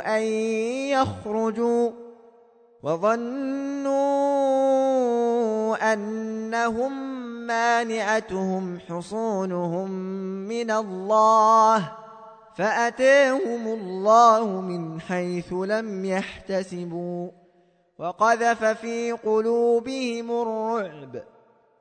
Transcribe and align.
أن 0.00 0.22
يخرجوا 0.92 1.90
وظنوا 2.82 3.96
أنهم 5.92 7.16
مانعتهم 7.46 8.78
حصونهم 8.80 9.90
من 10.48 10.70
الله 10.70 11.92
فأتاهم 12.56 13.68
الله 13.68 14.60
من 14.60 15.00
حيث 15.00 15.52
لم 15.52 16.04
يحتسبوا 16.04 17.30
وقذف 17.98 18.64
في 18.64 19.12
قلوبهم 19.12 20.30
الرعب 20.30 21.22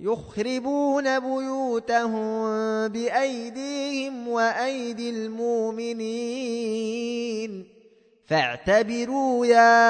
يخربون 0.00 1.20
بيوتهم 1.20 2.42
بأيديهم 2.88 4.28
وأيدي 4.28 5.10
المؤمنين 5.10 6.52
فاعتبروا 8.26 9.46
يا 9.46 9.82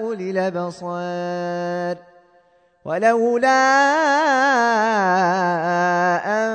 أولي 0.00 0.30
الأبصار 0.30 1.96
ولولا 2.84 3.48
أن 6.26 6.54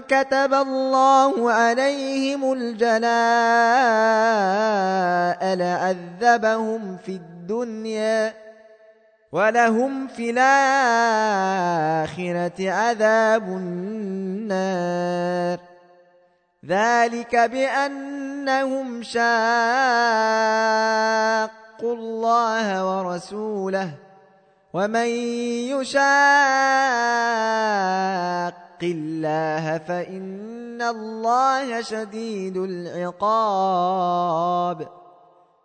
كتب 0.00 0.54
الله 0.54 1.52
عليهم 1.52 2.52
الجلاء 2.52 3.02
لعذبهم 5.54 6.96
في 6.96 7.12
الدنيا 7.12 8.32
ولهم 9.32 10.08
في 10.08 10.30
الآخرة 10.30 11.50
عذاب 12.70 13.42
النار 13.42 14.92
ذلك 16.66 17.36
بأنهم 17.36 19.02
شاقوا 19.02 19.22
الله 21.82 22.66
ورسوله 22.86 23.90
ومن 24.72 25.06
يشاق 25.74 26.02
الله 28.82 29.78
فإن 29.78 30.82
الله 30.82 31.82
شديد 31.82 32.56
العقاب 32.56 34.22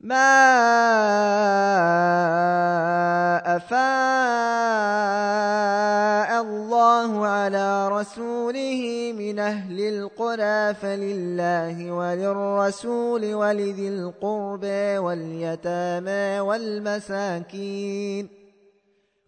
ما 0.00 0.36
أفاء 3.56 3.80
الله 6.42 7.26
على 7.26 7.88
رسوله 7.88 9.12
من 9.18 9.38
أهل 9.38 9.80
القرى 9.80 10.74
فلله 10.74 11.92
وللرسول 11.92 13.34
ولذي 13.34 13.88
القربى 13.88 14.98
واليتامى 14.98 16.40
والمساكين 16.40 18.39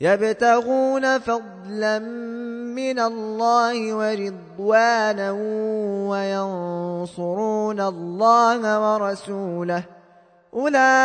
يبتغون 0.00 1.18
فضلا 1.18 1.98
من 2.74 2.98
الله 2.98 3.94
ورضوانا 3.94 5.32
وينصرون 6.10 7.80
الله 7.80 8.94
ورسوله. 8.94 9.82
أولئك 10.54 10.96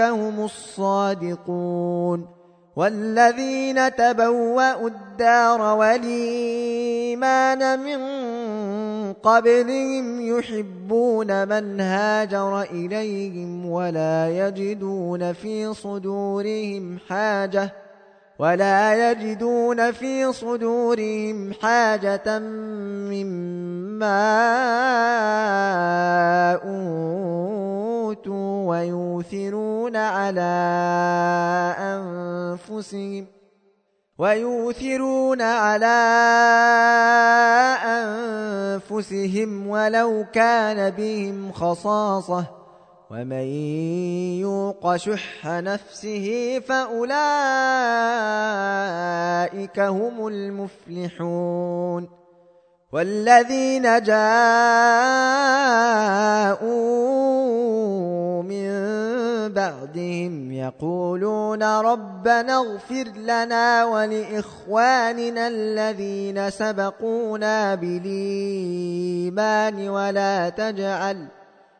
هم 0.00 0.44
الصادقون. 0.44 2.37
والذين 2.78 3.94
تبوأوا 3.96 4.88
الدار 4.88 5.60
والإيمان 5.76 7.20
من 7.80 7.98
قبلهم 9.12 10.20
يحبون 10.38 11.48
من 11.48 11.80
هاجر 11.80 12.62
إليهم 12.62 13.66
ولا 13.66 14.28
يجدون 14.28 15.32
في 15.32 15.74
صدورهم 15.74 16.98
حاجة 17.08 17.72
ولا 18.38 19.10
يجدون 19.10 19.92
في 19.92 20.32
صدورهم 20.32 21.52
حاجة 21.52 22.38
مما 23.10 24.18
أوتوا 26.54 27.57
ويوثرون 28.68 29.96
على 29.96 30.54
أنفسهم 31.78 33.26
ويؤثرون 34.18 35.42
على 35.42 35.98
أنفسهم 37.84 39.66
ولو 39.66 40.26
كان 40.32 40.90
بهم 40.90 41.52
خصاصة 41.52 42.44
ومن 43.10 43.46
يوق 44.40 44.96
شح 44.96 45.46
نفسه 45.46 46.58
فأولئك 46.68 47.08
هم 49.80 50.26
المفلحون 50.26 52.08
والذين 52.92 54.02
جاءوا 54.02 54.18
من 58.48 58.68
بعدهم 59.52 60.52
يقولون 60.52 61.62
ربنا 61.62 62.56
اغفر 62.58 63.04
لنا 63.16 63.84
ولإخواننا 63.84 65.48
الذين 65.48 66.50
سبقونا 66.50 67.74
بالإيمان 67.74 69.28
ولا 69.88 70.48
تجعل 70.48 71.26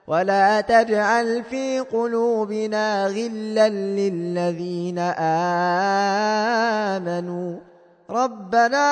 ولا 0.07 0.61
تجعل 0.61 1.45
في 1.45 1.81
قلوبنا 1.81 3.07
غلا 3.07 3.69
للذين 3.69 4.99
آمنوا 6.89 7.57
ربنا 8.11 8.89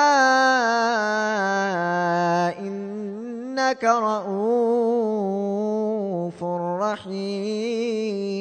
إنك 3.57 3.83
رؤوف 3.83 5.33
رحيم. 6.81 8.37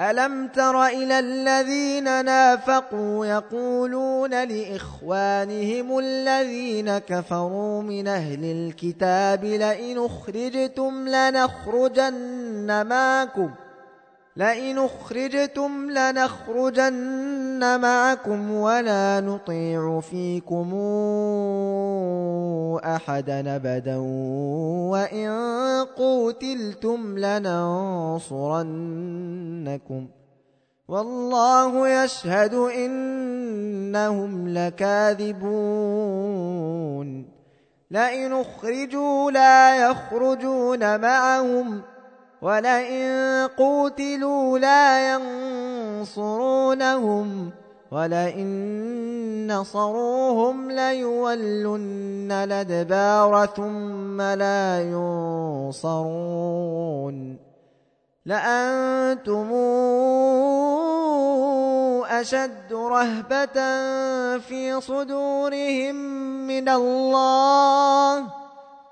ألم 0.00 0.48
تر 0.48 0.86
إلى 0.86 1.18
الذين 1.18 2.24
نافقوا 2.24 3.26
يقولون 3.26 4.48
لإخوانهم 4.48 5.98
الذين 5.98 6.98
كفروا 6.98 7.82
من 7.82 8.08
أهل 8.08 8.44
الكتاب 8.44 9.44
لئن 9.44 9.98
أخرجتم 9.98 11.08
لنخرجن 11.08 12.86
معكم 12.86 13.50
لئن 14.36 14.78
أخرجتم 14.78 15.90
لنخرجن 15.90 17.80
معكم 17.80 18.50
ولا 18.50 19.20
نطيع 19.20 20.00
فيكم 20.00 20.74
أحدا 22.84 23.56
أبدا 23.56 23.96
وإن 24.90 25.30
قوتلتم 25.96 27.18
لننصرنكم 27.18 28.22
والله 30.88 32.02
يشهد 32.04 32.54
إنهم 32.54 34.48
لكاذبون 34.48 35.92
لئن 37.90 38.32
أخرجوا 38.32 39.30
لا 39.30 39.90
يخرجون 39.90 41.00
معهم 41.00 41.82
ولئن 42.42 43.48
قوتلوا 43.56 44.58
لا 44.58 45.14
ينصرونهم 46.02 47.50
ولئن 47.92 49.46
نصروهم 49.52 50.70
ليولن 50.70 52.32
الادبار 52.32 53.46
ثم 53.46 54.20
لا 54.20 54.82
ينصرون 55.70 56.32
لأنتم 58.26 59.52
أشد 62.10 62.72
رهبة 62.72 63.58
في 64.38 64.80
صدورهم 64.80 65.94
من 66.46 66.68
الله 66.68 68.41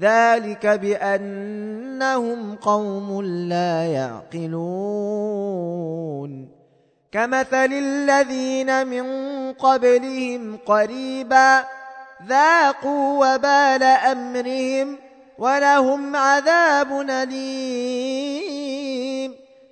ذلك 0.00 0.66
بأنهم 0.66 2.56
قوم 2.56 3.22
لا 3.22 3.86
يعقلون. 3.86 4.58
كمثل 7.12 7.72
الذين 7.72 8.86
من 8.86 9.06
قبلهم 9.52 10.58
قريبا 10.66 11.64
ذاقوا 12.26 13.34
وبال 13.34 13.82
أمرهم 13.82 14.98
ولهم 15.38 16.16
عذاب 16.16 17.00
أليم. 17.10 18.58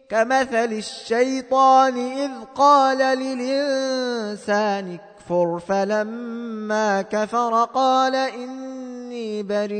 كمثل 0.08 0.72
الشيطان 0.72 1.98
إذ 1.98 2.30
قال 2.54 3.18
للإنسان 3.18 4.98
اكفر 4.98 5.58
فلما 5.58 7.02
كفر 7.02 7.64
قال 7.64 8.14
إني 9.16 9.42
بريء 9.42 9.70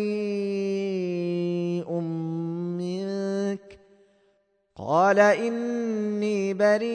منك. 2.81 3.79
قال 4.77 5.19
إني 5.21 6.55
بريء 6.55 6.87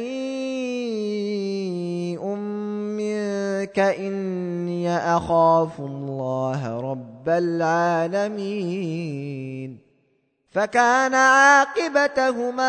منك. 2.26 3.80
إني 3.80 4.98
أخاف 4.98 5.80
الله 5.80 6.82
رب 6.92 7.30
العالمين. 7.30 8.72
فكان 10.52 11.14
عاقبتهما 11.16 12.62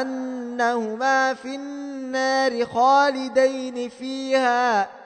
أنهما 0.00 1.34
في 1.34 1.54
النار 1.54 2.64
خالدين 2.64 3.88
فيها. 3.88 5.05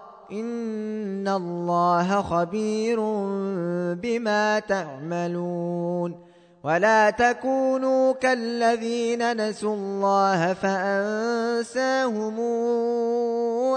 إن 0.31 1.27
الله 1.27 2.21
خبير 2.21 2.99
بما 3.95 4.59
تعملون 4.59 6.31
ولا 6.63 7.09
تكونوا 7.09 8.13
كالذين 8.13 9.49
نسوا 9.49 9.75
الله 9.75 10.53
فأنساهم 10.53 12.39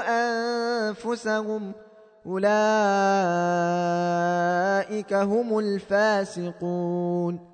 أنفسهم 0.09 1.73
ۖ 1.73 1.75
أولئك 2.27 2.45
هم 5.13 5.59
الفاسقون 5.59 7.54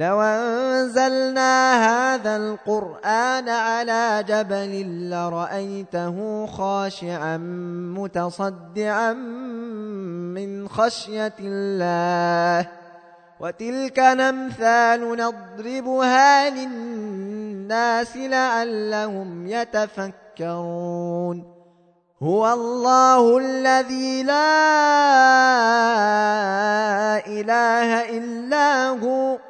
لو 0.00 0.20
أنزلنا 0.20 1.52
هذا 1.84 2.36
القرآن 2.36 3.48
على 3.48 4.24
جبل 4.28 5.10
لرأيته 5.10 6.46
خاشعا 6.46 7.36
متصدعا 7.96 9.12
من 10.32 10.68
خشية 10.68 11.36
الله. 11.40 12.68
وتلك 13.40 13.98
الأمثال 13.98 15.00
نضربها 15.16 16.50
للناس 16.50 18.16
لعلهم 18.16 19.46
يتفكرون. 19.46 21.44
هو 22.22 22.52
الله 22.52 23.38
الذي 23.38 24.22
لا 24.22 24.56
إله 27.26 28.18
إلا 28.18 28.88
هو. 28.88 29.49